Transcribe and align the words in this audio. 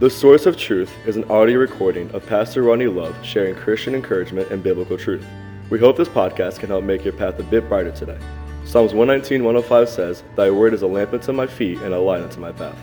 The 0.00 0.08
Source 0.08 0.46
of 0.46 0.56
Truth 0.56 0.90
is 1.06 1.16
an 1.16 1.24
audio 1.24 1.58
recording 1.58 2.10
of 2.12 2.24
Pastor 2.24 2.62
Ronnie 2.62 2.86
Love 2.86 3.14
sharing 3.22 3.54
Christian 3.54 3.94
encouragement 3.94 4.50
and 4.50 4.62
biblical 4.62 4.96
truth. 4.96 5.26
We 5.68 5.78
hope 5.78 5.98
this 5.98 6.08
podcast 6.08 6.58
can 6.58 6.70
help 6.70 6.84
make 6.84 7.04
your 7.04 7.12
path 7.12 7.38
a 7.38 7.42
bit 7.42 7.68
brighter 7.68 7.90
today. 7.90 8.16
Psalms 8.64 8.94
119, 8.94 9.44
105 9.44 9.88
says, 9.90 10.24
Thy 10.36 10.50
word 10.50 10.72
is 10.72 10.80
a 10.80 10.86
lamp 10.86 11.12
unto 11.12 11.32
my 11.32 11.46
feet 11.46 11.76
and 11.80 11.92
a 11.92 12.00
light 12.00 12.22
unto 12.22 12.40
my 12.40 12.50
path. 12.50 12.78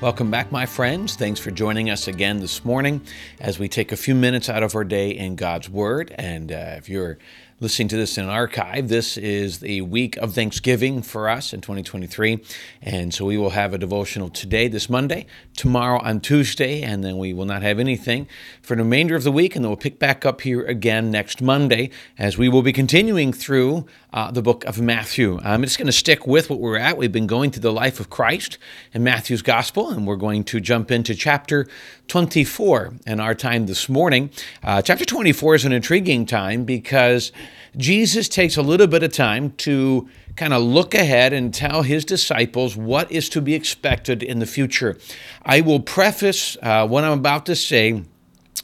Welcome 0.00 0.30
back, 0.30 0.52
my 0.52 0.64
friends. 0.64 1.16
Thanks 1.16 1.40
for 1.40 1.50
joining 1.50 1.90
us 1.90 2.06
again 2.06 2.38
this 2.38 2.64
morning 2.64 3.00
as 3.40 3.58
we 3.58 3.68
take 3.68 3.90
a 3.90 3.96
few 3.96 4.14
minutes 4.14 4.48
out 4.48 4.62
of 4.62 4.76
our 4.76 4.84
day 4.84 5.10
in 5.10 5.34
God's 5.34 5.68
Word. 5.68 6.14
And 6.16 6.52
uh, 6.52 6.76
if 6.78 6.88
you're 6.88 7.18
listening 7.60 7.88
to 7.88 7.96
this 7.96 8.16
in 8.16 8.24
an 8.24 8.30
archive, 8.30 8.88
this 8.88 9.18
is 9.18 9.58
the 9.58 9.82
week 9.82 10.16
of 10.16 10.34
Thanksgiving 10.34 11.02
for 11.02 11.28
us 11.28 11.52
in 11.52 11.60
2023. 11.60 12.42
And 12.80 13.12
so 13.12 13.26
we 13.26 13.36
will 13.36 13.50
have 13.50 13.74
a 13.74 13.78
devotional 13.78 14.30
today, 14.30 14.66
this 14.66 14.88
Monday, 14.88 15.26
tomorrow 15.56 16.00
on 16.00 16.20
Tuesday, 16.20 16.80
and 16.80 17.04
then 17.04 17.18
we 17.18 17.34
will 17.34 17.44
not 17.44 17.60
have 17.60 17.78
anything 17.78 18.26
for 18.62 18.76
the 18.76 18.82
remainder 18.82 19.14
of 19.14 19.24
the 19.24 19.32
week. 19.32 19.54
And 19.54 19.62
then 19.62 19.68
we'll 19.68 19.76
pick 19.76 19.98
back 19.98 20.24
up 20.24 20.40
here 20.40 20.64
again 20.64 21.10
next 21.10 21.42
Monday 21.42 21.90
as 22.18 22.38
we 22.38 22.48
will 22.48 22.62
be 22.62 22.72
continuing 22.72 23.30
through 23.30 23.84
uh, 24.12 24.30
the 24.30 24.42
book 24.42 24.64
of 24.64 24.80
Matthew. 24.80 25.38
I'm 25.44 25.62
just 25.62 25.76
going 25.76 25.86
to 25.86 25.92
stick 25.92 26.26
with 26.26 26.48
what 26.48 26.60
we're 26.60 26.78
at. 26.78 26.96
We've 26.96 27.12
been 27.12 27.26
going 27.26 27.50
through 27.50 27.62
the 27.62 27.72
life 27.72 28.00
of 28.00 28.08
Christ 28.08 28.56
in 28.94 29.04
Matthew's 29.04 29.42
gospel, 29.42 29.90
and 29.90 30.06
we're 30.06 30.16
going 30.16 30.44
to 30.44 30.60
jump 30.60 30.90
into 30.90 31.14
chapter 31.14 31.66
24 32.08 32.94
in 33.06 33.20
our 33.20 33.34
time 33.34 33.66
this 33.66 33.88
morning. 33.88 34.30
Uh, 34.62 34.82
chapter 34.82 35.04
24 35.04 35.56
is 35.56 35.64
an 35.64 35.72
intriguing 35.72 36.26
time 36.26 36.64
because 36.64 37.30
Jesus 37.76 38.28
takes 38.28 38.56
a 38.56 38.62
little 38.62 38.86
bit 38.86 39.02
of 39.02 39.12
time 39.12 39.50
to 39.58 40.08
kind 40.36 40.52
of 40.52 40.62
look 40.62 40.94
ahead 40.94 41.32
and 41.32 41.52
tell 41.52 41.82
his 41.82 42.04
disciples 42.04 42.76
what 42.76 43.10
is 43.10 43.28
to 43.30 43.40
be 43.40 43.54
expected 43.54 44.22
in 44.22 44.38
the 44.38 44.46
future. 44.46 44.96
I 45.44 45.60
will 45.60 45.80
preface 45.80 46.56
uh, 46.62 46.86
what 46.86 47.04
I'm 47.04 47.18
about 47.18 47.46
to 47.46 47.56
say 47.56 48.04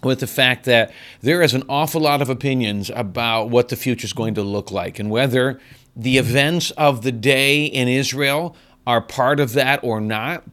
with 0.02 0.20
the 0.20 0.26
fact 0.26 0.64
that 0.64 0.92
there 1.20 1.42
is 1.42 1.54
an 1.54 1.64
awful 1.68 2.00
lot 2.00 2.22
of 2.22 2.28
opinions 2.28 2.90
about 2.90 3.50
what 3.50 3.68
the 3.68 3.76
future 3.76 4.04
is 4.04 4.12
going 4.12 4.34
to 4.34 4.42
look 4.42 4.70
like 4.70 4.98
and 4.98 5.10
whether 5.10 5.60
the 5.94 6.18
events 6.18 6.70
of 6.72 7.02
the 7.02 7.12
day 7.12 7.64
in 7.64 7.88
Israel 7.88 8.56
are 8.86 9.00
part 9.00 9.40
of 9.40 9.54
that 9.54 9.82
or 9.82 10.00
not. 10.00 10.44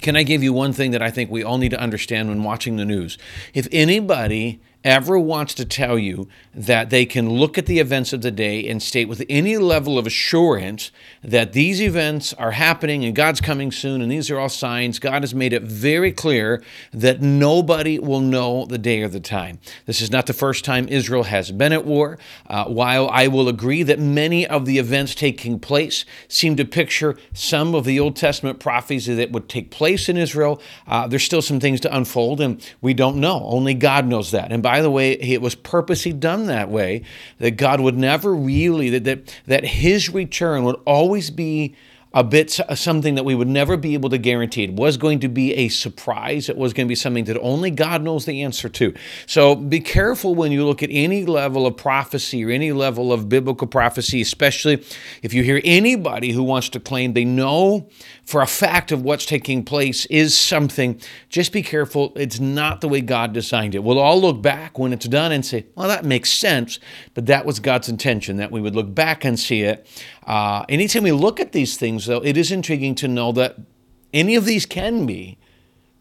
Can 0.00 0.16
I 0.16 0.24
give 0.24 0.42
you 0.42 0.52
one 0.52 0.72
thing 0.72 0.90
that 0.90 1.02
I 1.02 1.10
think 1.10 1.30
we 1.30 1.44
all 1.44 1.58
need 1.58 1.70
to 1.70 1.80
understand 1.80 2.28
when 2.28 2.42
watching 2.42 2.76
the 2.76 2.84
news? 2.84 3.18
If 3.54 3.68
anybody 3.70 4.60
ever 4.84 5.18
wants 5.18 5.54
to 5.54 5.64
tell 5.64 5.98
you 5.98 6.28
that 6.54 6.90
they 6.90 7.06
can 7.06 7.30
look 7.30 7.56
at 7.56 7.66
the 7.66 7.78
events 7.78 8.12
of 8.12 8.22
the 8.22 8.30
day 8.30 8.68
and 8.68 8.82
state 8.82 9.08
with 9.08 9.24
any 9.28 9.56
level 9.56 9.98
of 9.98 10.06
assurance 10.06 10.90
that 11.22 11.52
these 11.52 11.80
events 11.80 12.32
are 12.34 12.52
happening 12.52 13.04
and 13.04 13.14
God's 13.14 13.40
coming 13.40 13.72
soon 13.72 14.02
and 14.02 14.10
these 14.10 14.30
are 14.30 14.38
all 14.38 14.48
signs, 14.48 14.98
God 14.98 15.22
has 15.22 15.34
made 15.34 15.52
it 15.52 15.62
very 15.62 16.12
clear 16.12 16.62
that 16.92 17.22
nobody 17.22 17.98
will 17.98 18.20
know 18.20 18.66
the 18.66 18.78
day 18.78 19.02
or 19.02 19.08
the 19.08 19.20
time. 19.20 19.58
This 19.86 20.00
is 20.00 20.10
not 20.10 20.26
the 20.26 20.32
first 20.32 20.64
time 20.64 20.88
Israel 20.88 21.24
has 21.24 21.50
been 21.52 21.72
at 21.72 21.84
war. 21.84 22.18
Uh, 22.46 22.64
while 22.64 23.08
I 23.08 23.28
will 23.28 23.48
agree 23.48 23.82
that 23.84 23.98
many 23.98 24.46
of 24.46 24.66
the 24.66 24.78
events 24.78 25.14
taking 25.14 25.58
place 25.58 26.04
seem 26.28 26.56
to 26.56 26.64
picture 26.64 27.16
some 27.32 27.74
of 27.74 27.84
the 27.84 27.98
Old 28.00 28.16
Testament 28.16 28.60
prophecies 28.60 29.16
that 29.16 29.32
would 29.32 29.48
take 29.48 29.70
place 29.70 30.08
in 30.08 30.16
Israel, 30.16 30.60
uh, 30.86 31.06
there's 31.06 31.24
still 31.24 31.42
some 31.42 31.60
things 31.60 31.80
to 31.80 31.96
unfold 31.96 32.40
and 32.40 32.64
we 32.80 32.94
don't 32.94 33.16
know. 33.16 33.44
Only 33.46 33.74
God 33.74 34.06
knows 34.06 34.30
that. 34.32 34.52
And 34.52 34.62
by 34.62 34.71
by 34.72 34.80
the 34.80 34.90
way, 34.90 35.12
it 35.12 35.42
was 35.42 35.54
purposely 35.54 36.14
done 36.14 36.46
that 36.46 36.70
way, 36.70 37.02
that 37.36 37.58
God 37.58 37.78
would 37.78 37.98
never 37.98 38.34
really, 38.34 38.88
that, 38.88 39.04
that, 39.04 39.40
that 39.44 39.64
his 39.66 40.08
return 40.08 40.64
would 40.64 40.80
always 40.86 41.28
be 41.28 41.76
a 42.14 42.22
bit 42.22 42.60
uh, 42.60 42.74
something 42.74 43.14
that 43.14 43.24
we 43.24 43.34
would 43.34 43.48
never 43.48 43.76
be 43.76 43.94
able 43.94 44.10
to 44.10 44.18
guarantee. 44.18 44.64
It 44.64 44.74
was 44.74 44.96
going 44.96 45.20
to 45.20 45.28
be 45.28 45.54
a 45.54 45.68
surprise. 45.68 46.48
It 46.48 46.56
was 46.56 46.72
going 46.72 46.86
to 46.86 46.88
be 46.88 46.94
something 46.94 47.24
that 47.24 47.38
only 47.40 47.70
God 47.70 48.02
knows 48.02 48.24
the 48.24 48.42
answer 48.42 48.68
to. 48.68 48.94
So 49.26 49.54
be 49.54 49.80
careful 49.80 50.34
when 50.34 50.52
you 50.52 50.66
look 50.66 50.82
at 50.82 50.90
any 50.92 51.24
level 51.24 51.66
of 51.66 51.76
prophecy 51.76 52.44
or 52.44 52.50
any 52.50 52.72
level 52.72 53.12
of 53.12 53.28
biblical 53.28 53.66
prophecy, 53.66 54.20
especially 54.20 54.84
if 55.22 55.32
you 55.32 55.42
hear 55.42 55.60
anybody 55.64 56.32
who 56.32 56.42
wants 56.42 56.68
to 56.70 56.80
claim 56.80 57.14
they 57.14 57.24
know 57.24 57.88
for 58.24 58.42
a 58.42 58.46
fact 58.46 58.92
of 58.92 59.02
what's 59.02 59.26
taking 59.26 59.64
place 59.64 60.06
is 60.06 60.36
something. 60.36 61.00
Just 61.28 61.52
be 61.52 61.62
careful. 61.62 62.12
It's 62.16 62.40
not 62.40 62.80
the 62.80 62.88
way 62.88 63.00
God 63.00 63.32
designed 63.32 63.74
it. 63.74 63.82
We'll 63.82 63.98
all 63.98 64.20
look 64.20 64.42
back 64.42 64.78
when 64.78 64.92
it's 64.92 65.06
done 65.06 65.32
and 65.32 65.44
say, 65.44 65.66
well, 65.74 65.88
that 65.88 66.04
makes 66.04 66.32
sense. 66.32 66.78
But 67.14 67.26
that 67.26 67.44
was 67.44 67.60
God's 67.60 67.88
intention, 67.88 68.36
that 68.36 68.50
we 68.50 68.60
would 68.60 68.74
look 68.74 68.94
back 68.94 69.24
and 69.24 69.38
see 69.38 69.62
it 69.62 69.86
uh, 70.26 70.64
anytime 70.68 71.02
we 71.02 71.12
look 71.12 71.40
at 71.40 71.52
these 71.52 71.76
things, 71.76 72.06
though, 72.06 72.22
it 72.22 72.36
is 72.36 72.52
intriguing 72.52 72.94
to 72.96 73.08
know 73.08 73.32
that 73.32 73.56
any 74.12 74.34
of 74.34 74.44
these 74.44 74.66
can 74.66 75.06
be 75.06 75.38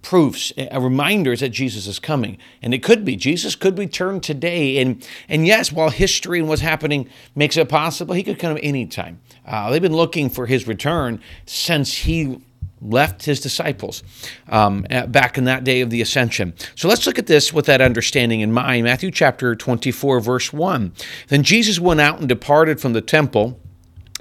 proofs, 0.02 0.52
uh, 0.58 0.80
reminders 0.80 1.42
that 1.42 1.50
Jesus 1.50 1.88
is 1.88 2.00
coming. 2.00 2.38
And 2.62 2.74
it 2.74 2.84
could 2.84 3.06
be. 3.06 3.16
Jesus 3.16 3.56
could 3.56 3.78
return 3.78 4.20
today. 4.20 4.80
And, 4.80 5.06
and 5.30 5.46
yes, 5.46 5.72
while 5.72 5.90
history 5.90 6.40
and 6.40 6.48
what's 6.48 6.62
happening 6.62 7.10
makes 7.36 7.58
it 7.58 7.70
possible, 7.70 8.16
he 8.16 8.24
could 8.24 8.40
come 8.40 8.58
any 8.62 8.86
time. 8.86 9.20
Uh, 9.46 9.70
they've 9.70 9.82
been 9.82 9.96
looking 9.96 10.30
for 10.30 10.46
his 10.46 10.68
return 10.68 11.22
since 11.46 11.94
he 11.94 12.42
left 12.82 13.26
his 13.26 13.40
disciples 13.40 14.02
um, 14.50 14.86
back 15.10 15.38
in 15.38 15.44
that 15.44 15.64
day 15.64 15.82
of 15.82 15.92
the 15.92 16.02
ascension. 16.02 16.54
So 16.76 16.88
let's 16.88 17.06
look 17.06 17.20
at 17.20 17.28
this 17.28 17.54
with 17.54 17.68
that 17.68 17.80
understanding 17.80 18.40
in 18.40 18.52
mind. 18.52 18.86
Matthew 18.86 19.12
chapter 19.12 19.56
24, 19.56 20.20
verse 20.20 20.52
1. 20.52 20.92
Then 21.28 21.44
Jesus 21.44 21.80
went 21.80 22.02
out 22.02 22.20
and 22.20 22.28
departed 22.28 22.82
from 22.82 22.94
the 22.94 23.02
temple 23.02 23.60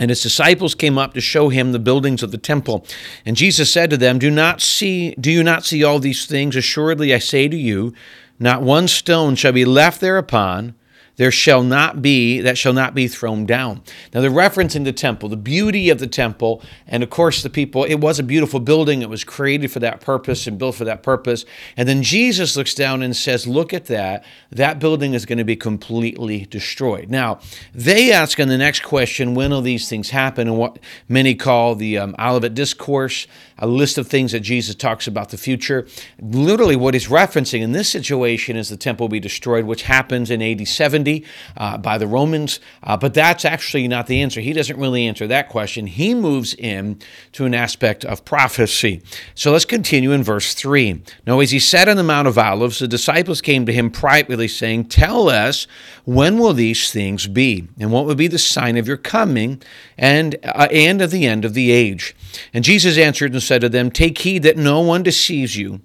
and 0.01 0.09
his 0.09 0.23
disciples 0.23 0.75
came 0.75 0.97
up 0.97 1.13
to 1.13 1.21
show 1.21 1.51
him 1.51 1.71
the 1.71 1.79
buildings 1.79 2.23
of 2.23 2.33
the 2.33 2.39
temple. 2.39 2.87
And 3.27 3.37
Jesus 3.37 3.71
said 3.71 3.91
to 3.91 3.99
them, 3.99 4.19
Do 4.19 4.31
not 4.31 4.63
see 4.63 5.15
do 5.17 5.31
you 5.31 5.45
not 5.45 5.65
see 5.67 5.85
all 5.85 5.99
these 6.01 6.25
things? 6.25 6.57
Assuredly 6.57 7.15
I 7.15 7.19
say 7.19 7.47
to 7.47 7.57
you, 7.57 7.93
not 8.39 8.63
one 8.63 8.89
stone 8.89 9.37
shall 9.37 9.53
be 9.53 9.67
left 9.67 10.01
thereupon 10.01 10.75
there 11.21 11.31
shall 11.31 11.63
not 11.63 12.01
be, 12.01 12.41
that 12.41 12.57
shall 12.57 12.73
not 12.73 12.95
be 12.95 13.07
thrown 13.07 13.45
down. 13.45 13.83
Now, 14.15 14.23
the 14.23 14.31
reference 14.31 14.75
in 14.75 14.85
the 14.85 14.93
temple, 14.93 15.29
the 15.29 15.37
beauty 15.37 15.91
of 15.91 15.99
the 15.99 16.07
temple, 16.07 16.63
and 16.87 17.03
of 17.03 17.11
course, 17.11 17.43
the 17.43 17.51
people, 17.51 17.85
it 17.85 17.97
was 17.97 18.19
a 18.19 18.23
beautiful 18.23 18.59
building. 18.59 19.03
It 19.03 19.11
was 19.11 19.23
created 19.23 19.71
for 19.71 19.81
that 19.81 20.01
purpose 20.01 20.47
and 20.47 20.59
built 20.59 20.77
for 20.77 20.87
that 20.87 21.03
purpose. 21.03 21.45
And 21.77 21.87
then 21.87 22.03
Jesus 22.03 22.57
looks 22.57 22.75
down 22.75 23.03
and 23.03 23.15
says, 23.15 23.47
Look 23.47 23.75
at 23.75 23.85
that. 23.85 24.25
That 24.51 24.79
building 24.79 25.13
is 25.13 25.27
going 25.27 25.37
to 25.37 25.45
be 25.45 25.57
completely 25.57 26.47
destroyed. 26.47 27.11
Now, 27.11 27.41
they 27.75 28.11
ask 28.13 28.41
in 28.41 28.49
the 28.49 28.57
next 28.57 28.81
question, 28.81 29.35
When 29.35 29.51
will 29.51 29.61
these 29.61 29.91
things 29.91 30.09
happen? 30.09 30.49
And 30.49 30.57
what 30.57 30.79
many 31.07 31.35
call 31.35 31.75
the 31.75 31.99
um, 31.99 32.17
Olivet 32.19 32.55
Discourse, 32.55 33.27
a 33.59 33.67
list 33.67 33.99
of 33.99 34.07
things 34.09 34.33
that 34.33 34.41
Jesus 34.41 34.75
talks 34.75 35.07
about 35.07 35.29
the 35.29 35.37
future. 35.37 35.87
Literally, 36.19 36.77
what 36.77 36.95
he's 36.95 37.09
referencing 37.09 37.61
in 37.61 37.73
this 37.73 37.91
situation 37.91 38.57
is 38.57 38.71
the 38.71 38.79
temple 38.79 39.05
will 39.05 39.11
be 39.11 39.21
destroyed, 39.21 39.67
which 39.67 39.83
happens 39.83 40.31
in 40.31 40.41
AD 40.41 40.67
70 40.67 41.10
uh, 41.57 41.79
by 41.79 41.99
the 41.99 42.07
Romans. 42.07 42.61
Uh, 42.83 42.97
but 42.97 43.15
that's 43.15 43.45
actually 43.45 43.89
not 43.89 44.07
the 44.07 44.21
answer. 44.23 44.41
He 44.41 44.53
doesn't 44.53 44.79
really 44.79 45.07
answer 45.07 45.27
that 45.27 45.49
question. 45.49 45.87
He 45.87 46.15
moves 46.15 46.55
in 46.55 47.01
to 47.33 47.45
an 47.45 47.55
aspect 47.55 48.05
of 48.05 48.25
prophecy. 48.25 49.03
So 49.35 49.53
let's 49.53 49.65
continue 49.65 50.13
in 50.13 50.23
verse 50.23 50.55
3. 50.55 51.03
Now, 51.27 51.41
as 51.41 51.51
he 51.51 51.59
sat 51.59 51.89
on 51.89 51.97
the 51.97 52.03
Mount 52.03 52.29
of 52.29 52.39
Olives, 52.39 52.79
the 52.79 52.89
disciples 52.89 53.41
came 53.41 53.67
to 53.67 53.73
him 53.73 53.91
privately, 53.91 54.49
saying, 54.49 54.87
Tell 54.87 55.29
us, 55.29 55.67
when 56.05 56.39
will 56.39 56.55
these 56.55 56.93
things 56.93 57.27
be? 57.27 57.69
And 57.79 57.93
what 57.93 58.07
will 58.07 58.15
be 58.15 58.29
the 58.29 58.39
sign 58.39 58.77
of 58.77 58.87
your 58.87 58.97
coming 58.97 59.63
and, 59.97 60.37
uh, 60.45 60.69
and 60.71 61.01
of 61.03 61.11
the 61.11 61.27
end 61.27 61.45
of 61.45 61.55
the 61.55 61.71
age? 61.71 62.15
And 62.53 62.65
Jesus 62.65 62.99
answered 62.99 63.33
and 63.33 63.43
said 63.43 63.61
to 63.61 63.69
them, 63.69 63.91
Take 63.91 64.19
heed 64.19 64.43
that 64.43 64.57
no 64.57 64.81
one 64.81 65.03
deceives 65.03 65.57
you. 65.57 65.81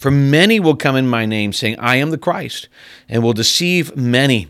For 0.00 0.10
many 0.10 0.58
will 0.58 0.76
come 0.76 0.96
in 0.96 1.06
my 1.06 1.26
name, 1.26 1.52
saying, 1.52 1.78
I 1.78 1.96
am 1.96 2.10
the 2.10 2.16
Christ, 2.16 2.68
and 3.06 3.22
will 3.22 3.34
deceive 3.34 3.94
many. 3.94 4.48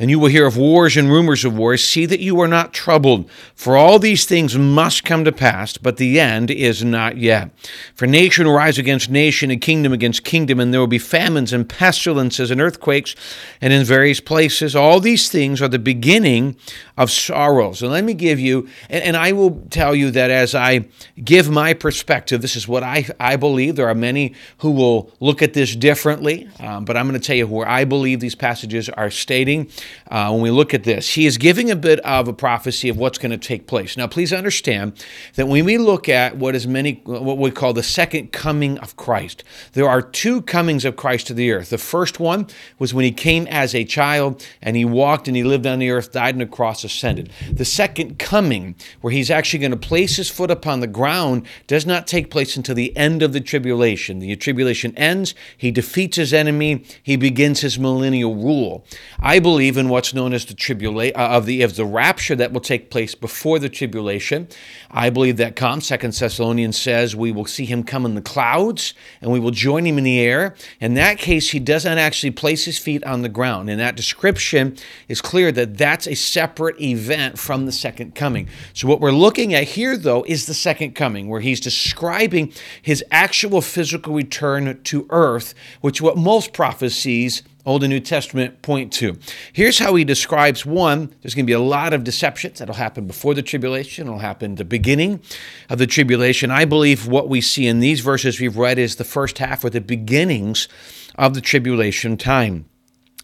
And 0.00 0.10
you 0.10 0.20
will 0.20 0.28
hear 0.28 0.46
of 0.46 0.56
wars 0.56 0.96
and 0.96 1.10
rumors 1.10 1.44
of 1.44 1.58
wars. 1.58 1.82
See 1.82 2.06
that 2.06 2.20
you 2.20 2.40
are 2.40 2.46
not 2.46 2.72
troubled, 2.72 3.28
for 3.56 3.76
all 3.76 3.98
these 3.98 4.24
things 4.24 4.56
must 4.56 5.04
come 5.04 5.24
to 5.24 5.32
pass, 5.32 5.76
but 5.76 5.96
the 5.96 6.20
end 6.20 6.52
is 6.52 6.84
not 6.84 7.16
yet. 7.16 7.50
For 7.96 8.06
nation 8.06 8.46
will 8.46 8.54
rise 8.54 8.78
against 8.78 9.10
nation, 9.10 9.50
and 9.50 9.60
kingdom 9.60 9.92
against 9.92 10.22
kingdom, 10.22 10.60
and 10.60 10.72
there 10.72 10.80
will 10.80 10.86
be 10.86 10.98
famines 10.98 11.52
and 11.52 11.68
pestilences 11.68 12.52
and 12.52 12.60
earthquakes, 12.60 13.16
and 13.60 13.72
in 13.72 13.84
various 13.84 14.20
places. 14.20 14.76
All 14.76 15.00
these 15.00 15.28
things 15.28 15.60
are 15.60 15.68
the 15.68 15.78
beginning 15.80 16.56
of 16.96 17.10
sorrows. 17.10 17.82
And 17.82 17.90
let 17.90 18.04
me 18.04 18.14
give 18.14 18.38
you, 18.38 18.68
and, 18.88 19.16
I 19.16 19.32
will 19.32 19.62
tell 19.70 19.96
you 19.96 20.12
that 20.12 20.30
as 20.30 20.54
I 20.54 20.86
give 21.24 21.50
my 21.50 21.74
perspective, 21.74 22.40
this 22.40 22.54
is 22.54 22.68
what 22.68 22.84
I, 22.84 23.08
I 23.18 23.34
believe. 23.34 23.74
There 23.74 23.88
are 23.88 23.94
many 23.94 24.34
who 24.58 24.70
will 24.70 25.10
look 25.18 25.42
at 25.42 25.54
this 25.54 25.74
differently, 25.74 26.48
um, 26.60 26.84
but 26.84 26.96
I'm 26.96 27.08
going 27.08 27.20
to 27.20 27.26
tell 27.26 27.36
you 27.36 27.48
where 27.48 27.66
I 27.66 27.84
believe 27.84 28.20
these 28.20 28.36
passages 28.36 28.88
are 28.88 29.10
stating 29.10 29.70
uh, 30.10 30.30
when 30.30 30.40
we 30.40 30.50
look 30.50 30.74
at 30.74 30.84
this. 30.84 31.14
He 31.14 31.26
is 31.26 31.38
giving 31.38 31.70
a 31.70 31.76
bit 31.76 32.00
of 32.00 32.28
a 32.28 32.32
prophecy 32.32 32.88
of 32.88 32.96
what's 32.96 33.18
going 33.18 33.30
to 33.30 33.38
take 33.38 33.66
place. 33.66 33.96
Now, 33.96 34.06
please 34.06 34.32
understand 34.32 35.04
that 35.34 35.48
when 35.48 35.64
we 35.64 35.78
look 35.78 36.08
at 36.08 36.36
what 36.36 36.54
is 36.54 36.66
many, 36.66 37.00
what 37.04 37.38
we 37.38 37.50
call 37.50 37.72
the 37.72 37.82
second 37.82 38.32
coming 38.32 38.78
of 38.78 38.96
Christ, 38.96 39.44
there 39.72 39.88
are 39.88 40.02
two 40.02 40.42
comings 40.42 40.84
of 40.84 40.96
Christ 40.96 41.26
to 41.28 41.34
the 41.34 41.50
earth. 41.52 41.70
The 41.70 41.78
first 41.78 42.20
one 42.20 42.46
was 42.78 42.92
when 42.92 43.04
he 43.04 43.12
came 43.12 43.46
as 43.46 43.74
a 43.74 43.84
child 43.84 44.44
and 44.60 44.76
he 44.76 44.84
walked 44.84 45.28
and 45.28 45.36
he 45.36 45.44
lived 45.44 45.66
on 45.66 45.78
the 45.78 45.90
earth, 45.90 46.12
died 46.12 46.34
on 46.34 46.40
the 46.40 46.46
cross, 46.46 46.84
ascended. 46.84 47.30
The 47.50 47.64
second 47.64 48.18
coming, 48.18 48.74
where 49.00 49.12
he's 49.12 49.30
actually 49.30 49.60
going 49.60 49.70
to 49.70 49.76
place 49.76 50.16
his 50.16 50.28
foot 50.28 50.50
upon 50.50 50.80
the 50.80 50.86
ground, 50.86 51.46
does 51.66 51.86
not 51.86 52.06
take 52.06 52.30
place 52.30 52.56
until 52.56 52.74
the 52.74 52.96
end 52.96 53.22
of 53.22 53.32
the 53.32 53.40
tribulation. 53.40 54.18
The 54.18 54.36
tribulation 54.36 54.96
ends, 54.96 55.34
he 55.56 55.70
defeats 55.70 56.16
his 56.16 56.32
enemy, 56.32 56.84
he 57.02 57.16
begins 57.16 57.60
his 57.60 57.78
millennial 57.78 58.34
rule. 58.34 58.84
I 59.18 59.38
believe 59.38 59.76
in 59.78 59.88
what's 59.88 60.12
known 60.12 60.32
as 60.32 60.44
the 60.44 60.54
tribulation 60.54 61.18
uh, 61.18 61.28
of 61.28 61.46
the 61.46 61.62
of 61.62 61.76
the 61.76 61.86
rapture 61.86 62.36
that 62.36 62.52
will 62.52 62.60
take 62.60 62.90
place 62.90 63.14
before 63.14 63.58
the 63.58 63.68
tribulation. 63.68 64.48
I 64.90 65.10
believe 65.10 65.36
that 65.38 65.56
comes. 65.56 65.86
Second 65.86 66.12
Thessalonians 66.12 66.78
says 66.78 67.16
we 67.16 67.32
will 67.32 67.46
see 67.46 67.64
him 67.64 67.82
come 67.82 68.04
in 68.04 68.14
the 68.14 68.20
clouds 68.20 68.94
and 69.20 69.30
we 69.30 69.40
will 69.40 69.50
join 69.50 69.86
him 69.86 69.98
in 69.98 70.04
the 70.04 70.20
air. 70.20 70.54
In 70.80 70.94
that 70.94 71.18
case, 71.18 71.50
he 71.50 71.58
does 71.58 71.84
not 71.84 71.98
actually 71.98 72.30
place 72.32 72.64
his 72.64 72.78
feet 72.78 73.04
on 73.04 73.22
the 73.22 73.28
ground. 73.28 73.70
And 73.70 73.80
that 73.80 73.96
description 73.96 74.76
is 75.08 75.20
clear 75.20 75.52
that 75.52 75.78
that's 75.78 76.06
a 76.06 76.14
separate 76.14 76.80
event 76.80 77.38
from 77.38 77.66
the 77.66 77.72
second 77.72 78.14
coming. 78.14 78.48
So 78.72 78.88
what 78.88 79.00
we're 79.00 79.12
looking 79.12 79.54
at 79.54 79.64
here, 79.64 79.96
though, 79.96 80.24
is 80.24 80.46
the 80.46 80.54
second 80.54 80.94
coming, 80.94 81.28
where 81.28 81.40
he's 81.40 81.60
describing 81.60 82.52
his 82.82 83.04
actual 83.10 83.60
physical 83.60 84.14
return 84.14 84.80
to 84.82 85.06
earth, 85.10 85.54
which 85.80 86.00
what 86.00 86.16
most 86.16 86.52
prophecies 86.52 87.42
Old 87.68 87.84
and 87.84 87.90
New 87.90 88.00
Testament 88.00 88.62
point 88.62 88.92
to. 88.94 89.18
Here's 89.52 89.78
how 89.78 89.94
he 89.94 90.02
describes 90.02 90.64
one 90.64 91.14
there's 91.20 91.34
going 91.34 91.44
to 91.44 91.50
be 91.50 91.52
a 91.52 91.60
lot 91.60 91.92
of 91.92 92.02
deceptions 92.02 92.60
that'll 92.60 92.74
happen 92.74 93.06
before 93.06 93.34
the 93.34 93.42
tribulation, 93.42 94.06
it'll 94.06 94.20
happen 94.20 94.54
the 94.54 94.64
beginning 94.64 95.20
of 95.68 95.78
the 95.78 95.86
tribulation. 95.86 96.50
I 96.50 96.64
believe 96.64 97.06
what 97.06 97.28
we 97.28 97.42
see 97.42 97.66
in 97.66 97.80
these 97.80 98.00
verses 98.00 98.40
we've 98.40 98.56
read 98.56 98.78
is 98.78 98.96
the 98.96 99.04
first 99.04 99.36
half 99.36 99.64
or 99.64 99.70
the 99.70 99.82
beginnings 99.82 100.66
of 101.16 101.34
the 101.34 101.42
tribulation 101.42 102.16
time. 102.16 102.64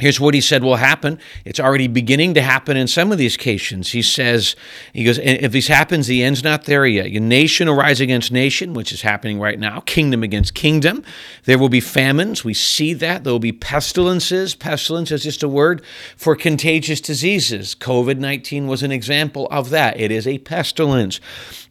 Here's 0.00 0.19
what 0.19 0.35
he 0.35 0.41
said 0.41 0.64
will 0.64 0.75
happen. 0.75 1.20
It's 1.44 1.61
already 1.61 1.87
beginning 1.87 2.35
to 2.35 2.43
happen 2.43 2.76
in 2.76 2.88
some 2.88 3.12
of 3.12 3.19
these 3.19 3.37
cases. 3.37 3.93
He 3.93 4.02
says, 4.02 4.56
he 4.93 5.05
goes, 5.05 5.19
if 5.19 5.52
this 5.52 5.69
happens, 5.69 6.08
the 6.08 6.25
end's 6.25 6.43
not 6.43 6.64
there 6.64 6.85
yet. 6.85 7.12
Your 7.12 7.23
nation 7.23 7.69
will 7.69 7.76
rise 7.76 8.00
against 8.00 8.32
nation, 8.32 8.75
which 8.75 8.93
is 8.93 9.02
happening 9.02 9.38
right 9.38 9.56
now, 9.56 9.79
kingdom 9.87 10.25
against 10.25 10.52
kingdom. 10.52 11.05
There 11.44 11.61
will 11.61 11.69
be 11.69 11.79
famines. 11.79 12.43
We 12.43 12.55
see 12.55 12.93
that. 12.94 13.23
There 13.23 13.32
will 13.32 13.38
be 13.38 13.52
pestilences. 13.52 14.56
Pestilence 14.56 15.12
is 15.12 15.23
just 15.23 15.44
a 15.44 15.49
word 15.49 15.81
for 16.17 16.35
contagious 16.35 17.00
diseases. 17.00 17.76
COVID 17.76 18.19
19 18.19 18.67
was 18.67 18.82
an 18.82 18.91
example 18.91 19.46
of 19.52 19.70
that. 19.70 20.00
It 20.00 20.11
is 20.11 20.26
a 20.26 20.38
pestilence 20.38 21.20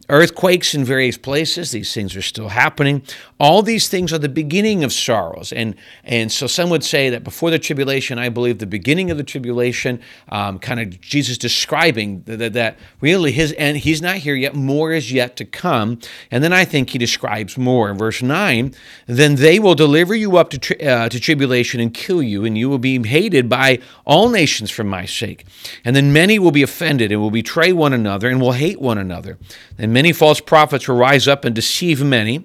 earthquakes 0.08 0.74
in 0.74 0.84
various 0.84 1.16
places. 1.16 1.70
These 1.70 1.92
things 1.94 2.16
are 2.16 2.22
still 2.22 2.48
happening. 2.48 3.02
All 3.38 3.62
these 3.62 3.88
things 3.88 4.12
are 4.12 4.18
the 4.18 4.28
beginning 4.28 4.84
of 4.84 4.92
sorrows. 4.92 5.52
And 5.52 5.74
and 6.04 6.30
so 6.30 6.46
some 6.46 6.70
would 6.70 6.84
say 6.84 7.10
that 7.10 7.24
before 7.24 7.50
the 7.50 7.58
tribulation 7.58 8.18
i 8.18 8.28
believe 8.28 8.58
the 8.58 8.66
beginning 8.66 9.10
of 9.10 9.16
the 9.16 9.24
tribulation 9.24 10.00
um, 10.28 10.58
kind 10.58 10.80
of 10.80 11.00
jesus 11.00 11.38
describing 11.38 12.22
that, 12.26 12.52
that 12.52 12.78
really 13.00 13.32
his 13.32 13.54
end 13.58 13.78
he's 13.78 14.02
not 14.02 14.16
here 14.16 14.34
yet. 14.34 14.54
More 14.54 14.92
is 14.92 15.12
yet 15.12 15.36
to 15.36 15.44
come. 15.44 15.98
And 16.30 16.44
then 16.44 16.52
i 16.52 16.64
think 16.64 16.90
he 16.90 16.98
describes 16.98 17.56
more 17.56 17.90
in 17.90 17.98
verse 17.98 18.22
9 18.22 18.74
then 19.06 19.36
they 19.36 19.58
will 19.58 19.74
deliver 19.74 20.14
you 20.14 20.36
up 20.36 20.50
to, 20.50 20.58
tri- 20.58 20.86
uh, 20.86 21.08
to 21.08 21.20
tribulation 21.20 21.80
and 21.80 21.92
kill 21.94 22.22
you 22.22 22.44
and 22.44 22.56
you 22.56 22.68
will 22.68 22.78
be 22.78 23.02
hated 23.06 23.48
by 23.48 23.78
all 24.04 24.28
nations 24.28 24.70
for 24.70 24.84
my 24.84 25.04
sake. 25.06 25.44
And 25.84 25.94
then 25.96 26.12
many 26.12 26.38
will 26.38 26.50
be 26.50 26.62
offended 26.62 27.12
and 27.12 27.20
will 27.20 27.30
betray 27.30 27.72
one 27.72 27.92
another 27.92 28.28
and 28.28 28.40
will 28.40 28.52
hate 28.52 28.80
one 28.80 28.98
another. 28.98 29.38
And 29.78 29.92
many 29.94 30.12
false 30.12 30.40
prophets 30.40 30.86
will 30.86 30.96
rise 30.96 31.26
up 31.26 31.44
and 31.44 31.54
deceive 31.54 32.02
many. 32.02 32.44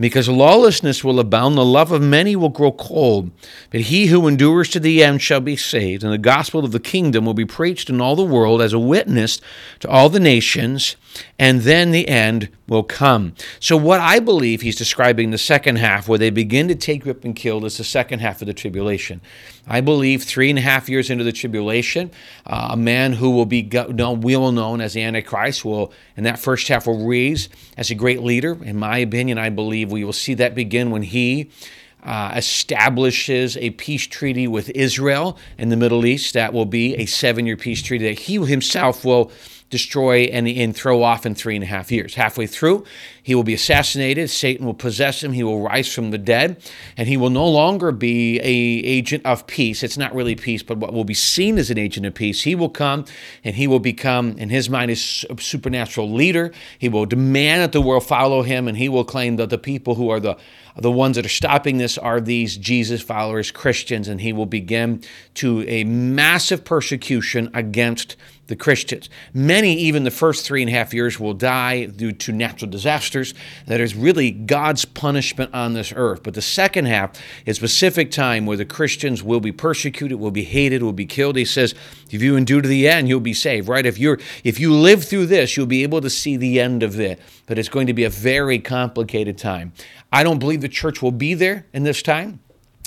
Because 0.00 0.30
lawlessness 0.30 1.04
will 1.04 1.20
abound, 1.20 1.58
the 1.58 1.64
love 1.64 1.92
of 1.92 2.00
many 2.00 2.34
will 2.34 2.48
grow 2.48 2.72
cold. 2.72 3.30
But 3.70 3.82
he 3.82 4.06
who 4.06 4.26
endures 4.26 4.70
to 4.70 4.80
the 4.80 5.04
end 5.04 5.20
shall 5.20 5.40
be 5.40 5.56
saved, 5.56 6.02
and 6.02 6.10
the 6.10 6.16
gospel 6.16 6.64
of 6.64 6.72
the 6.72 6.80
kingdom 6.80 7.26
will 7.26 7.34
be 7.34 7.44
preached 7.44 7.90
in 7.90 8.00
all 8.00 8.16
the 8.16 8.24
world 8.24 8.62
as 8.62 8.72
a 8.72 8.78
witness 8.78 9.42
to 9.80 9.88
all 9.90 10.08
the 10.08 10.18
nations, 10.18 10.96
and 11.38 11.60
then 11.62 11.90
the 11.90 12.08
end 12.08 12.48
will 12.66 12.82
come. 12.82 13.34
So, 13.58 13.76
what 13.76 14.00
I 14.00 14.20
believe 14.20 14.62
he's 14.62 14.76
describing 14.76 15.32
the 15.32 15.38
second 15.38 15.76
half, 15.76 16.08
where 16.08 16.18
they 16.18 16.30
begin 16.30 16.68
to 16.68 16.74
take 16.74 17.02
grip 17.02 17.24
and 17.24 17.36
kill, 17.36 17.66
is 17.66 17.76
the 17.76 17.84
second 17.84 18.20
half 18.20 18.40
of 18.40 18.46
the 18.46 18.54
tribulation. 18.54 19.20
I 19.66 19.80
believe 19.80 20.24
three 20.24 20.50
and 20.50 20.58
a 20.58 20.62
half 20.62 20.88
years 20.88 21.10
into 21.10 21.24
the 21.24 21.32
tribulation, 21.32 22.10
uh, 22.46 22.68
a 22.72 22.76
man 22.76 23.12
who 23.12 23.30
will 23.30 23.46
be 23.46 23.62
will 23.62 24.52
known 24.52 24.80
as 24.80 24.94
the 24.94 25.02
Antichrist 25.02 25.64
will, 25.64 25.92
in 26.16 26.24
that 26.24 26.38
first 26.38 26.66
half, 26.68 26.86
will 26.86 27.06
raise 27.06 27.48
as 27.76 27.90
a 27.90 27.94
great 27.94 28.22
leader. 28.22 28.56
In 28.64 28.78
my 28.78 28.98
opinion, 28.98 29.38
I 29.38 29.50
believe 29.50 29.89
we 29.90 30.04
will 30.04 30.12
see 30.12 30.34
that 30.34 30.54
begin 30.54 30.90
when 30.90 31.02
he 31.02 31.50
uh, 32.02 32.32
establishes 32.36 33.56
a 33.58 33.70
peace 33.70 34.06
treaty 34.06 34.48
with 34.48 34.70
Israel 34.70 35.36
in 35.58 35.68
the 35.68 35.76
Middle 35.76 36.06
East. 36.06 36.34
That 36.34 36.52
will 36.52 36.66
be 36.66 36.94
a 36.96 37.06
seven 37.06 37.46
year 37.46 37.56
peace 37.56 37.82
treaty 37.82 38.06
that 38.08 38.20
he 38.20 38.36
himself 38.44 39.04
will 39.04 39.30
destroy 39.70 40.24
and, 40.24 40.46
and 40.48 40.76
throw 40.76 41.02
off 41.02 41.24
in 41.24 41.34
three 41.34 41.54
and 41.54 41.64
a 41.64 41.66
half 41.66 41.90
years. 41.90 42.16
Halfway 42.16 42.46
through, 42.46 42.84
he 43.22 43.34
will 43.34 43.44
be 43.44 43.54
assassinated. 43.54 44.28
Satan 44.28 44.66
will 44.66 44.74
possess 44.74 45.22
him. 45.22 45.32
He 45.32 45.44
will 45.44 45.62
rise 45.62 45.92
from 45.92 46.10
the 46.10 46.18
dead, 46.18 46.60
and 46.96 47.08
he 47.08 47.16
will 47.16 47.30
no 47.30 47.46
longer 47.46 47.92
be 47.92 48.38
a 48.40 48.42
agent 48.42 49.24
of 49.24 49.46
peace. 49.46 49.82
It's 49.82 49.96
not 49.96 50.14
really 50.14 50.34
peace, 50.34 50.62
but 50.62 50.78
what 50.78 50.92
will 50.92 51.04
be 51.04 51.14
seen 51.14 51.56
as 51.56 51.70
an 51.70 51.78
agent 51.78 52.04
of 52.04 52.14
peace. 52.14 52.42
He 52.42 52.54
will 52.54 52.68
come, 52.68 53.04
and 53.44 53.54
he 53.54 53.66
will 53.66 53.78
become, 53.78 54.36
in 54.36 54.50
his 54.50 54.68
mind, 54.68 54.90
a 54.90 54.96
supernatural 54.96 56.10
leader. 56.10 56.52
He 56.78 56.88
will 56.88 57.06
demand 57.06 57.62
that 57.62 57.72
the 57.72 57.80
world 57.80 58.04
follow 58.04 58.42
him, 58.42 58.66
and 58.66 58.76
he 58.76 58.88
will 58.88 59.04
claim 59.04 59.36
that 59.36 59.50
the 59.50 59.58
people 59.58 59.94
who 59.94 60.10
are 60.10 60.20
the 60.20 60.36
the 60.76 60.90
ones 60.90 61.16
that 61.16 61.26
are 61.26 61.30
stopping 61.30 61.78
this 61.78 61.98
are 61.98 62.20
these 62.20 62.56
Jesus 62.56 63.02
followers, 63.02 63.50
Christians, 63.50 64.08
and 64.08 64.20
he 64.20 64.32
will 64.32 64.46
begin 64.46 65.02
to 65.34 65.62
a 65.68 65.84
massive 65.84 66.64
persecution 66.64 67.50
against 67.52 68.16
the 68.50 68.56
Christians. 68.56 69.08
Many, 69.32 69.74
even 69.74 70.04
the 70.04 70.10
first 70.10 70.44
three 70.44 70.60
and 70.60 70.68
a 70.68 70.72
half 70.74 70.92
years, 70.92 71.18
will 71.18 71.32
die 71.32 71.86
due 71.86 72.12
to 72.12 72.32
natural 72.32 72.70
disasters. 72.70 73.32
That 73.66 73.80
is 73.80 73.94
really 73.94 74.32
God's 74.32 74.84
punishment 74.84 75.54
on 75.54 75.72
this 75.72 75.92
earth. 75.96 76.22
But 76.24 76.34
the 76.34 76.42
second 76.42 76.86
half 76.86 77.12
is 77.46 77.56
specific 77.56 78.10
time 78.10 78.44
where 78.44 78.56
the 78.56 78.64
Christians 78.66 79.22
will 79.22 79.40
be 79.40 79.52
persecuted, 79.52 80.18
will 80.18 80.32
be 80.32 80.42
hated, 80.42 80.82
will 80.82 80.92
be 80.92 81.06
killed. 81.06 81.36
He 81.36 81.44
says, 81.44 81.74
if 82.10 82.20
you 82.20 82.36
endure 82.36 82.60
to 82.60 82.68
the 82.68 82.88
end, 82.88 83.08
you'll 83.08 83.20
be 83.20 83.32
saved, 83.32 83.68
right? 83.68 83.86
If 83.86 83.98
you're 83.98 84.18
if 84.42 84.58
you 84.58 84.74
live 84.74 85.04
through 85.04 85.26
this, 85.26 85.56
you'll 85.56 85.66
be 85.66 85.84
able 85.84 86.00
to 86.00 86.10
see 86.10 86.36
the 86.36 86.60
end 86.60 86.82
of 86.82 86.98
it. 86.98 87.20
But 87.46 87.56
it's 87.56 87.68
going 87.68 87.86
to 87.86 87.94
be 87.94 88.04
a 88.04 88.10
very 88.10 88.58
complicated 88.58 89.38
time. 89.38 89.72
I 90.12 90.24
don't 90.24 90.40
believe 90.40 90.60
the 90.60 90.68
church 90.68 91.00
will 91.00 91.12
be 91.12 91.34
there 91.34 91.66
in 91.72 91.84
this 91.84 92.02
time 92.02 92.40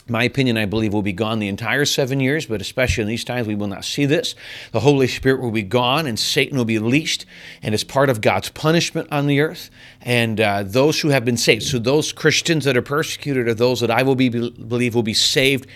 my 0.08 0.24
opinion, 0.24 0.58
I 0.58 0.66
believe, 0.66 0.94
will 0.94 1.02
be 1.02 1.14
gone 1.14 1.40
the 1.40 1.48
entire 1.48 1.86
seven 1.86 2.20
years, 2.20 2.46
but 2.46 2.60
especially 2.60 3.04
in 3.04 3.08
these 3.08 3.24
times, 3.24 3.48
we 3.48 3.56
will 3.56 3.68
not 3.68 3.86
see 3.86 4.06
this. 4.06 4.36
The 4.72 4.82
Holy 4.82 5.08
Spirit 5.08 5.42
will 5.42 5.52
be 5.52 5.64
gone, 5.64 6.06
and 6.06 6.20
Satan 6.20 6.58
will 6.58 6.66
be 6.66 6.80
leashed, 6.80 7.26
and 7.62 7.74
it's 7.74 7.84
part 7.84 8.10
of 8.10 8.20
God's 8.20 8.50
punishment 8.50 9.08
on 9.12 9.28
the 9.28 9.40
earth. 9.40 9.70
And 10.02 10.42
uh, 10.42 10.64
those 10.64 11.00
who 11.00 11.10
have 11.10 11.24
been 11.24 11.38
saved, 11.38 11.64
so 11.64 11.80
those 11.80 12.12
Christians 12.12 12.66
that 12.66 12.76
are 12.76 12.82
persecuted 12.82 13.48
are 13.48 13.54
those 13.54 13.80
that 13.80 13.92
I 13.92 14.04
will 14.04 14.16
be 14.16 14.30
believe 14.30 14.94
will 14.94 15.04
be 15.04 15.14
saved 15.14 15.68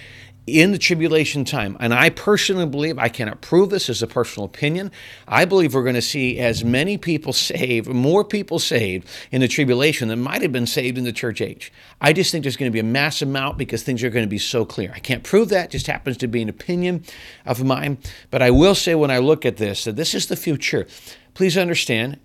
in 0.47 0.71
the 0.71 0.77
tribulation 0.77 1.43
time, 1.43 1.75
and 1.81 1.93
I 1.93 2.09
personally 2.09 2.65
believe, 2.65 2.97
I 2.97 3.09
cannot 3.09 3.41
prove 3.41 3.69
this 3.69 3.89
as 3.89 4.01
a 4.01 4.07
personal 4.07 4.45
opinion, 4.45 4.91
I 5.27 5.43
believe 5.43 5.73
we're 5.73 5.83
going 5.83 5.95
to 5.95 6.01
see 6.01 6.39
as 6.39 6.63
many 6.63 6.97
people 6.97 7.33
saved, 7.33 7.89
more 7.89 8.23
people 8.23 8.57
saved 8.57 9.09
in 9.29 9.41
the 9.41 9.49
tribulation 9.49 10.07
than 10.07 10.21
might 10.21 10.41
have 10.41 10.53
been 10.53 10.65
saved 10.65 10.97
in 10.97 11.03
the 11.03 11.11
church 11.11 11.41
age. 11.41 11.73
I 11.99 12.13
just 12.13 12.31
think 12.31 12.43
there's 12.43 12.55
going 12.55 12.71
to 12.71 12.73
be 12.73 12.79
a 12.79 12.83
mass 12.83 13.21
amount 13.21 13.57
because 13.57 13.83
things 13.83 14.01
are 14.03 14.09
going 14.09 14.25
to 14.25 14.29
be 14.29 14.37
so 14.37 14.63
clear. 14.63 14.93
I 14.95 14.99
can't 14.99 15.23
prove 15.23 15.49
that, 15.49 15.69
just 15.69 15.87
happens 15.87 16.15
to 16.17 16.27
be 16.27 16.41
an 16.41 16.49
opinion 16.49 17.03
of 17.45 17.61
mine. 17.63 17.97
But 18.31 18.41
I 18.41 18.49
will 18.49 18.75
say 18.75 18.95
when 18.95 19.11
I 19.11 19.17
look 19.17 19.45
at 19.45 19.57
this 19.57 19.83
that 19.83 19.97
this 19.97 20.15
is 20.15 20.27
the 20.27 20.37
future. 20.37 20.87
Please 21.33 21.57
understand, 21.57 22.19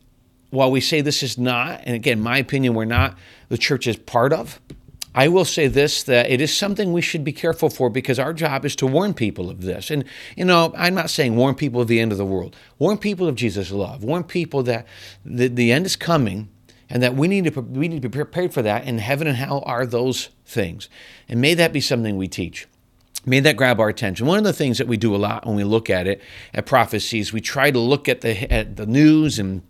while 0.50 0.70
we 0.70 0.80
say 0.80 1.00
this 1.00 1.24
is 1.24 1.36
not, 1.36 1.80
and 1.84 1.96
again, 1.96 2.20
my 2.20 2.38
opinion, 2.38 2.74
we're 2.74 2.84
not 2.84 3.18
the 3.48 3.58
church 3.58 3.88
is 3.88 3.96
part 3.96 4.32
of, 4.32 4.60
I 5.14 5.28
will 5.28 5.44
say 5.44 5.68
this 5.68 6.02
that 6.04 6.30
it 6.30 6.40
is 6.40 6.56
something 6.56 6.92
we 6.92 7.02
should 7.02 7.24
be 7.24 7.32
careful 7.32 7.68
for 7.68 7.90
because 7.90 8.18
our 8.18 8.32
job 8.32 8.64
is 8.64 8.74
to 8.76 8.86
warn 8.86 9.14
people 9.14 9.50
of 9.50 9.60
this. 9.60 9.90
And, 9.90 10.04
you 10.36 10.44
know, 10.44 10.72
I'm 10.76 10.94
not 10.94 11.10
saying 11.10 11.36
warn 11.36 11.54
people 11.54 11.80
of 11.80 11.88
the 11.88 12.00
end 12.00 12.12
of 12.12 12.18
the 12.18 12.24
world, 12.24 12.56
warn 12.78 12.98
people 12.98 13.28
of 13.28 13.34
Jesus' 13.34 13.70
love, 13.70 14.02
warn 14.02 14.24
people 14.24 14.62
that 14.64 14.86
the, 15.24 15.48
the 15.48 15.70
end 15.70 15.86
is 15.86 15.96
coming 15.96 16.48
and 16.88 17.02
that 17.02 17.14
we 17.14 17.28
need, 17.28 17.52
to, 17.52 17.60
we 17.60 17.88
need 17.88 18.02
to 18.02 18.08
be 18.08 18.18
prepared 18.18 18.52
for 18.52 18.62
that. 18.62 18.84
And 18.84 19.00
heaven 19.00 19.26
and 19.26 19.36
hell 19.36 19.62
are 19.66 19.86
those 19.86 20.30
things. 20.46 20.88
And 21.28 21.40
may 21.40 21.54
that 21.54 21.72
be 21.72 21.80
something 21.80 22.16
we 22.16 22.28
teach. 22.28 22.66
May 23.24 23.40
that 23.40 23.56
grab 23.56 23.80
our 23.80 23.88
attention. 23.88 24.26
One 24.26 24.38
of 24.38 24.44
the 24.44 24.52
things 24.52 24.78
that 24.78 24.88
we 24.88 24.96
do 24.96 25.14
a 25.14 25.16
lot 25.16 25.46
when 25.46 25.56
we 25.56 25.64
look 25.64 25.88
at 25.88 26.06
it, 26.06 26.20
at 26.52 26.66
prophecies, 26.66 27.32
we 27.32 27.40
try 27.40 27.70
to 27.70 27.78
look 27.78 28.08
at 28.08 28.22
the, 28.22 28.52
at 28.52 28.76
the 28.76 28.86
news 28.86 29.38
and 29.38 29.62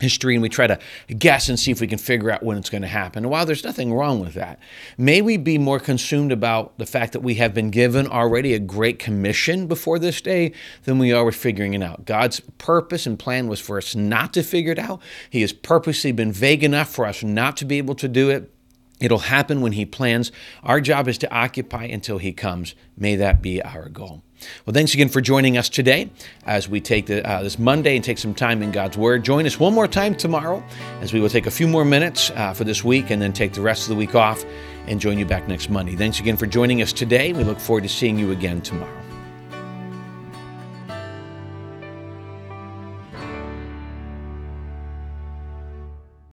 history 0.00 0.34
and 0.34 0.42
we 0.42 0.48
try 0.48 0.66
to 0.66 0.78
guess 1.18 1.48
and 1.48 1.58
see 1.58 1.70
if 1.70 1.80
we 1.80 1.86
can 1.86 1.98
figure 1.98 2.30
out 2.30 2.42
when 2.42 2.56
it's 2.56 2.70
going 2.70 2.82
to 2.82 2.88
happen. 2.88 3.24
And 3.24 3.30
while 3.30 3.46
there's 3.46 3.64
nothing 3.64 3.92
wrong 3.92 4.20
with 4.20 4.34
that, 4.34 4.58
may 4.96 5.22
we 5.22 5.36
be 5.36 5.58
more 5.58 5.80
consumed 5.80 6.32
about 6.32 6.78
the 6.78 6.86
fact 6.86 7.12
that 7.12 7.20
we 7.20 7.34
have 7.34 7.54
been 7.54 7.70
given 7.70 8.06
already 8.06 8.54
a 8.54 8.58
great 8.58 8.98
commission 8.98 9.66
before 9.66 9.98
this 9.98 10.20
day 10.20 10.52
than 10.84 10.98
we 10.98 11.12
are 11.12 11.24
with 11.24 11.34
figuring 11.34 11.74
it 11.74 11.82
out. 11.82 12.04
God's 12.04 12.40
purpose 12.58 13.06
and 13.06 13.18
plan 13.18 13.48
was 13.48 13.60
for 13.60 13.78
us 13.78 13.94
not 13.94 14.32
to 14.34 14.42
figure 14.42 14.72
it 14.72 14.78
out. 14.78 15.00
He 15.30 15.40
has 15.40 15.52
purposely 15.52 16.12
been 16.12 16.32
vague 16.32 16.62
enough 16.62 16.88
for 16.88 17.06
us 17.06 17.22
not 17.22 17.56
to 17.58 17.64
be 17.64 17.78
able 17.78 17.94
to 17.96 18.08
do 18.08 18.30
it. 18.30 18.52
It'll 19.00 19.18
happen 19.18 19.60
when 19.60 19.72
He 19.72 19.86
plans. 19.86 20.32
Our 20.62 20.80
job 20.80 21.08
is 21.08 21.18
to 21.18 21.32
occupy 21.32 21.84
until 21.84 22.18
He 22.18 22.32
comes. 22.32 22.74
May 22.96 23.16
that 23.16 23.42
be 23.42 23.62
our 23.62 23.88
goal. 23.88 24.22
Well, 24.66 24.74
thanks 24.74 24.94
again 24.94 25.08
for 25.08 25.20
joining 25.20 25.56
us 25.56 25.68
today 25.68 26.10
as 26.46 26.68
we 26.68 26.80
take 26.80 27.06
the, 27.06 27.28
uh, 27.28 27.42
this 27.42 27.58
Monday 27.58 27.96
and 27.96 28.04
take 28.04 28.18
some 28.18 28.34
time 28.34 28.62
in 28.62 28.70
God's 28.70 28.96
Word. 28.96 29.24
Join 29.24 29.46
us 29.46 29.58
one 29.58 29.74
more 29.74 29.88
time 29.88 30.14
tomorrow 30.14 30.62
as 31.00 31.12
we 31.12 31.20
will 31.20 31.28
take 31.28 31.46
a 31.46 31.50
few 31.50 31.66
more 31.66 31.84
minutes 31.84 32.30
uh, 32.30 32.52
for 32.54 32.64
this 32.64 32.84
week 32.84 33.10
and 33.10 33.20
then 33.20 33.32
take 33.32 33.52
the 33.52 33.62
rest 33.62 33.82
of 33.82 33.88
the 33.88 33.96
week 33.96 34.14
off 34.14 34.44
and 34.86 35.00
join 35.00 35.18
you 35.18 35.24
back 35.24 35.48
next 35.48 35.70
Monday. 35.70 35.96
Thanks 35.96 36.20
again 36.20 36.36
for 36.36 36.46
joining 36.46 36.82
us 36.82 36.92
today. 36.92 37.32
We 37.32 37.44
look 37.44 37.60
forward 37.60 37.82
to 37.82 37.88
seeing 37.88 38.18
you 38.18 38.32
again 38.32 38.60
tomorrow. 38.60 39.07